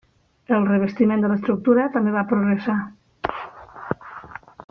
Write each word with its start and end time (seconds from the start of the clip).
El 0.55 0.63
revestiment 0.69 1.21
de 1.25 1.29
l'estructura 1.33 1.85
també 1.97 2.15
va 2.17 2.25
progressar. 2.33 2.79